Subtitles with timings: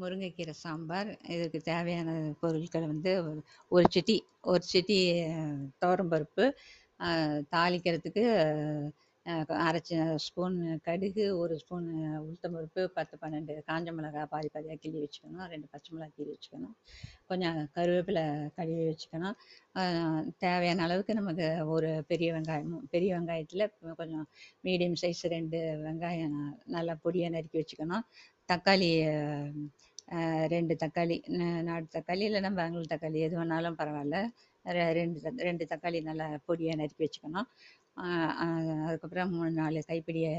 [0.00, 5.24] முருங்கைக்கீரை சாம்பார் இதுக்கு தேவையான பொருட்கள் வந்து ஒரு- சிட்டி ஒரு சிட்டி
[5.78, 6.56] துவரம்பருப்பு
[7.52, 8.24] தாளிக்கிறதுக்கு
[9.28, 11.86] அரைச்சி ஸ்பூன் கடுகு ஒரு ஸ்பூன்
[12.20, 16.74] உளுத்தம்பருப்பு பத்து பன்னெண்டு காஞ்ச மிளகாய் பாதி பாதியாக கிள்ளி வச்சுக்கணும் ரெண்டு பச்சை மிளகாய் கிள்ளி வச்சுக்கணும்.
[17.26, 19.32] கொஞ்சம் கருவேப்பிலை கழுவி வச்சுக்கணும்.
[20.38, 24.28] தேவையான அளவுக்கு நமக்கு ஒரு பெரிய வெங்காயம் பெரிய வெங்காயத்தில் கொஞ்சம்
[24.64, 28.00] மீடியம் சைஸ் ரெண்டு வெங்காயம் நல்லா பொடியாக நறுக்கி வச்சுக்கணும்.
[28.52, 28.92] தக்காளி
[30.48, 31.16] ரெண்டு தக்காளி
[31.62, 34.18] நாட்டு தக்காளி இல்லைன்னா பெங்களூர் தக்காளி எது வேணாலும் பரவாயில்ல.
[34.64, 37.48] ரெ- ரெண்டு தக்- ரெண்டு தக்காளி நல்லா பொடியாக நறுக்கி வச்சுக்கணும்.
[38.86, 40.32] அதுக்கப்புறம் மூணு நாலு கைப்பிடியை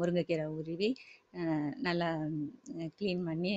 [0.00, 0.88] முருங்கைக்கீரை உருவி
[1.86, 2.08] நல்லா
[2.98, 3.52] க்ளீன் பண்ணி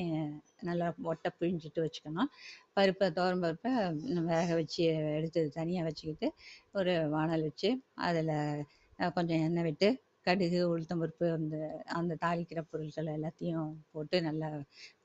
[0.61, 2.29] நல்லா ஒட்டை பிழிஞ்சிட்டு வச்சுக்கணும்.
[2.73, 3.71] பருப்பை துவரம் பருப்பை
[4.31, 4.83] வேக வச்சு
[5.17, 6.29] எடுத்து தனியாக வச்சுக்கிட்டு
[6.73, 7.69] ஒரு வானல் வச்சு
[8.07, 8.33] அதில்
[9.13, 9.89] கொஞ்சம் எண்ணெய் விட்டு
[10.25, 11.55] கடுகு உளுத்தம்பருப்பு அந்த
[11.95, 14.49] அந்த தாளிக்கிற பொருட்கள் எல்லாத்தையும் போட்டு நல்லா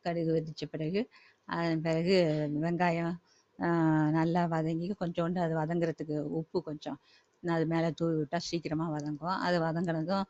[0.05, 1.01] கடுகு வெடித்த பிறகு
[1.49, 2.17] அதன் பிறகு
[2.65, 3.15] வெங்காயம்
[3.59, 6.99] ஆஹ், நல்லா வதங்கி கொஞ்சோண்டு அது வதங்குறதுக்கு உப்பு கொஞ்சம்
[7.43, 9.37] அது மேலே தூவி விட்டால் சீக்கிரமாக வதங்கும்.
[9.47, 10.27] அது வதங்கினதும்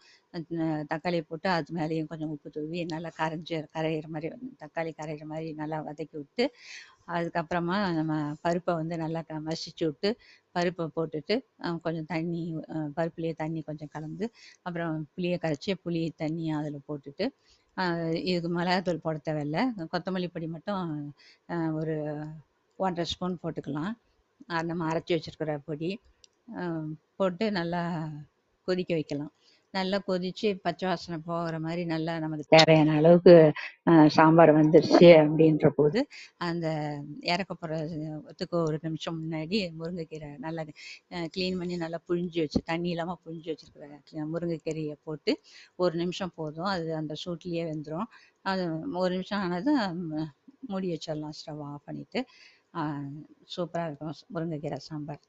[0.92, 4.28] தக்காளியை போட்டு அது மேலேயும் கொஞ்சம் உப்பு தூவி நல்லா கரைஞ்சி கரையிற மாதிரி
[4.62, 6.44] தக்காளி கரையிற மாதிரி நல்லா வதக்கி விட்டு
[7.16, 8.12] அதுக்கப்புறமா நம்ம
[8.44, 10.08] பருப்பை வந்து நல்லா க மசிச்சு விட்டு
[10.54, 11.34] பருப்பை போட்டுட்டு
[11.84, 12.42] கொஞ்சம் தண்ணி
[12.96, 14.26] பருப்புலேயே தண்ணி கொஞ்சம் கலந்து
[14.66, 17.26] அப்புறம் புளியை கரைச்சி புளி தண்ணியை அதில் போட்டுட்டு
[18.30, 19.58] இதுக்கு மிளகாத்தூள் போட தேவையில்ல.
[19.92, 20.92] கொத்தமல்லி பொடி மட்டும்
[21.80, 21.94] ஒரு
[22.78, 23.92] ஒன்றரை ஸ்பூன் போட்டுக்கலாம்.
[24.48, 25.90] அது நம்ம அரைச்சி வச்சிருக்கிற பொடி.
[27.18, 27.82] போட்டு நல்லா
[28.68, 29.32] கொதிக்க வைக்கலாம்.
[29.74, 33.34] நல்லா கொதிச்சு பச்சை வாசனை போகிற மாதிரி நல்லா நமக்கு தேவையான அளவுக்கு
[34.16, 36.00] சாம்பார் வந்துருச்சு அப்படின்ற போது
[36.46, 36.66] அந்த
[37.32, 40.62] இறக்க போகிறதுக்கு ஒரு நிமிஷம் முன்னாடி முருங்கைக்கீரை நல்லா
[41.34, 45.34] க்ளீன் பண்ணி நல்லா புழிஞ்சு வச்சு தண்ணி இல்லாமல் புழிஞ்சு வச்சுருக்கிற முருங்கைக்கீரையை போட்டு
[45.84, 46.70] ஒரு நிமிஷம் போதும்.
[46.74, 48.08] அது அந்த சூட்லேயே வெந்துடும்
[48.52, 48.64] அது
[49.02, 49.82] ஒரு நிமிஷம் ஆனதும்
[50.70, 52.20] மூடி வச்சிடலாம் ஸ்டவ் ஆஃப் பண்ணிவிட்டு
[53.54, 55.22] சூப்பராக இருக்கும் முருங்கைக்கீரை சாம்பார்.